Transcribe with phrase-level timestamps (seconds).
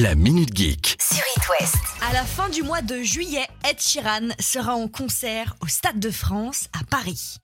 [0.00, 0.96] La Minute Geek.
[1.00, 1.74] sur It West.
[2.08, 6.12] À la fin du mois de juillet, Ed Sheeran sera en concert au Stade de
[6.12, 7.38] France à Paris.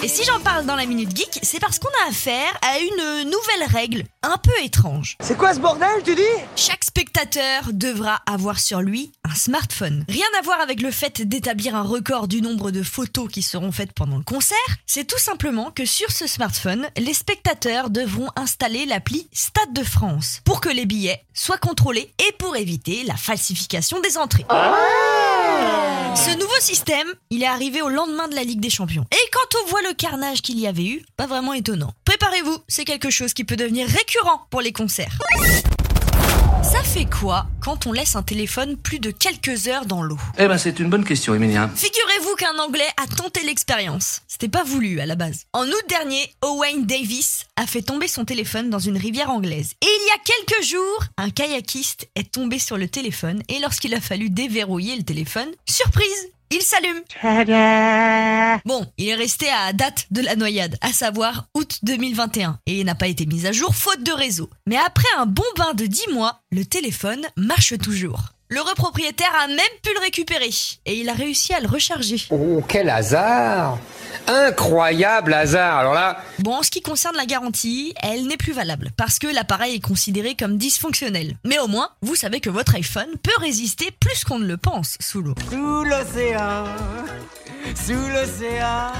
[0.00, 3.24] Et si j'en parle dans la Minute Geek, c'est parce qu'on a affaire à une
[3.24, 5.16] nouvelle règle un peu étrange.
[5.20, 6.22] C'est quoi ce bordel, tu dis?
[6.54, 10.04] Chaque spectateur devra avoir sur lui un smartphone.
[10.08, 13.72] Rien à voir avec le fait d'établir un record du nombre de photos qui seront
[13.72, 14.56] faites pendant le concert,
[14.86, 20.42] c'est tout simplement que sur ce smartphone, les spectateurs devront installer l'appli Stade de France
[20.44, 24.46] pour que les billets soient contrôlés et pour éviter la falsification des entrées.
[26.14, 29.06] Ce nouveau système, il est arrivé au lendemain de la Ligue des Champions.
[29.12, 31.92] Et quand on voit le carnage qu'il y avait eu, pas vraiment étonnant.
[32.04, 35.18] Préparez-vous, c'est quelque chose qui peut devenir récurrent pour les concerts.
[36.70, 40.18] Ça fait quoi quand on laisse un téléphone plus de quelques heures dans l'eau?
[40.36, 41.70] Eh ben, c'est une bonne question, Emilien.
[41.74, 44.20] Figurez-vous qu'un Anglais a tenté l'expérience.
[44.28, 45.46] C'était pas voulu à la base.
[45.54, 49.72] En août dernier, Owain Davis a fait tomber son téléphone dans une rivière anglaise.
[49.80, 53.94] Et il y a quelques jours, un kayakiste est tombé sur le téléphone et lorsqu'il
[53.94, 57.02] a fallu déverrouiller le téléphone, surprise il s'allume.
[58.64, 62.94] Bon, il est resté à date de la noyade, à savoir août 2021, et n'a
[62.94, 64.48] pas été mis à jour faute de réseau.
[64.66, 68.20] Mais après un bon bain de 10 mois, le téléphone marche toujours.
[68.48, 70.50] Le repropriétaire a même pu le récupérer,
[70.86, 72.22] et il a réussi à le recharger.
[72.30, 73.78] Oh, quel hasard
[74.28, 78.90] Incroyable hasard Alors là, Bon, en ce qui concerne la garantie, elle n'est plus valable
[78.96, 81.36] parce que l'appareil est considéré comme dysfonctionnel.
[81.44, 84.96] Mais au moins, vous savez que votre iPhone peut résister plus qu'on ne le pense
[85.00, 85.34] sous l'eau.
[85.50, 86.64] Sous l'océan,
[87.74, 88.92] sous l'océan.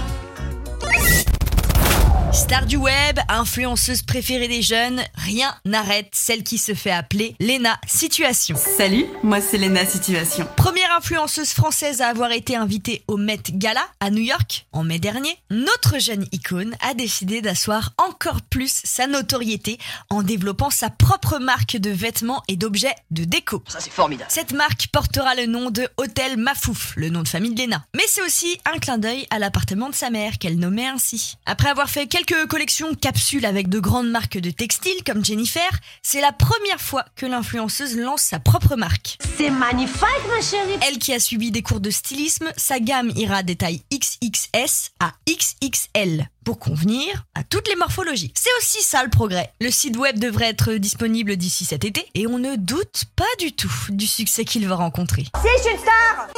[2.39, 7.81] Star du web, influenceuse préférée des jeunes, rien n'arrête celle qui se fait appeler Lena
[7.89, 8.55] Situation.
[8.57, 10.47] Salut, moi c'est Lena Situation.
[10.57, 15.01] Première influenceuse française à avoir été invitée au Met Gala à New York en mai
[15.01, 19.77] dernier, notre jeune icône a décidé d'asseoir encore plus sa notoriété
[20.09, 23.65] en développant sa propre marque de vêtements et d'objets de déco.
[23.67, 24.31] Ça, c'est formidable.
[24.31, 27.85] Cette marque portera le nom de Hôtel Mafouf, le nom de famille de Lena.
[27.97, 31.37] Mais c'est aussi un clin d'œil à l'appartement de sa mère qu'elle nommait ainsi.
[31.45, 35.69] Après avoir fait quelques collections capsules avec de grandes marques de textiles comme Jennifer,
[36.03, 39.19] c'est la première fois que l'influenceuse lance sa propre marque.
[39.37, 40.79] C'est magnifique, ma chérie.
[40.87, 45.13] Elle qui a suivi des cours de stylisme, sa gamme ira des tailles XXS à
[45.29, 48.33] XXL pour convenir à toutes les morphologies.
[48.35, 49.53] C'est aussi ça le progrès.
[49.61, 53.53] Le site web devrait être disponible d'ici cet été et on ne doute pas du
[53.53, 55.27] tout du succès qu'il va rencontrer.
[55.43, 56.29] C'est une star.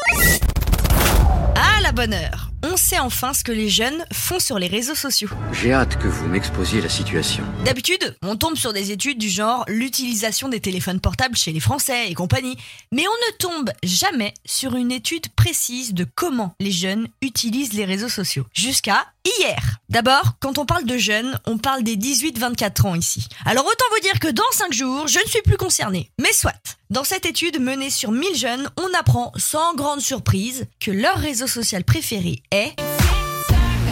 [1.57, 4.94] Ah la bonne heure On sait enfin ce que les jeunes font sur les réseaux
[4.94, 5.31] sociaux.
[5.53, 7.43] J'ai hâte que vous m'exposiez la situation.
[7.65, 12.10] D'habitude, on tombe sur des études du genre l'utilisation des téléphones portables chez les Français
[12.10, 12.59] et compagnie,
[12.93, 17.87] mais on ne tombe jamais sur une étude précise de comment les jeunes utilisent les
[17.87, 18.44] réseaux sociaux.
[18.53, 19.78] Jusqu'à hier.
[19.88, 23.27] D'abord, quand on parle de jeunes, on parle des 18-24 ans ici.
[23.47, 26.10] Alors autant vous dire que dans 5 jours, je ne suis plus concerné.
[26.21, 26.79] Mais soit.
[26.91, 31.47] Dans cette étude menée sur 1000 jeunes, on apprend sans grande surprise que leur réseau
[31.47, 32.75] social préféré est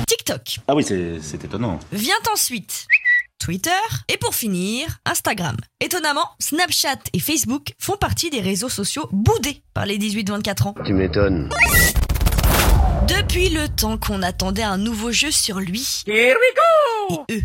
[0.08, 0.58] TikTok.
[0.66, 1.78] Ah oui, c'est étonnant.
[1.92, 2.88] Vient ensuite
[3.38, 3.70] Twitter
[4.08, 5.56] et pour finir, Instagram.
[5.78, 10.74] Étonnamment, Snapchat et Facebook font partie des réseaux sociaux boudés par les 18-24 ans.
[10.84, 11.50] Tu m'étonnes.
[13.06, 16.02] Depuis le temps qu'on attendait un nouveau jeu sur lui.
[16.08, 17.42] Et eux.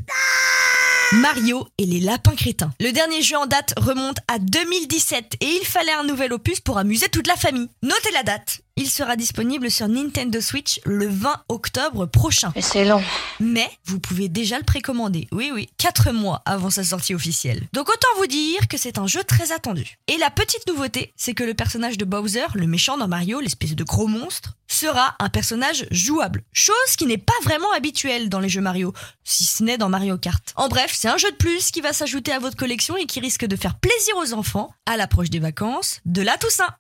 [1.21, 2.71] Mario et les lapins crétins.
[2.79, 6.79] Le dernier jeu en date remonte à 2017 et il fallait un nouvel opus pour
[6.79, 7.69] amuser toute la famille.
[7.83, 8.62] Notez la date.
[8.75, 12.51] Il sera disponible sur Nintendo Switch le 20 octobre prochain.
[12.55, 13.03] Mais c'est long.
[13.39, 15.27] Mais vous pouvez déjà le précommander.
[15.31, 17.67] Oui, oui, 4 mois avant sa sortie officielle.
[17.71, 19.99] Donc autant vous dire que c'est un jeu très attendu.
[20.07, 23.75] Et la petite nouveauté, c'est que le personnage de Bowser, le méchant dans Mario, l'espèce
[23.75, 26.43] de gros monstre, sera un personnage jouable.
[26.51, 28.91] Chose qui n'est pas vraiment habituelle dans les jeux Mario,
[29.23, 30.51] si ce n'est dans Mario Kart.
[30.55, 33.19] En bref, c'est un jeu de plus qui va s'ajouter à votre collection et qui
[33.19, 36.75] risque de faire plaisir aux enfants à l'approche des vacances de la Toussaint.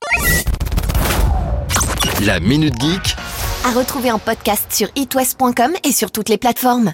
[2.25, 3.15] La Minute Geek.
[3.65, 6.91] À retrouver en podcast sur itwest.com et sur toutes les plateformes.